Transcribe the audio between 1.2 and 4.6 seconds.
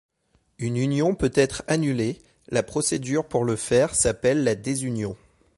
être annulée, la procédure pour le faire s’appelle la